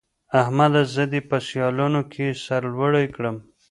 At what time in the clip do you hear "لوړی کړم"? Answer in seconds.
2.75-3.37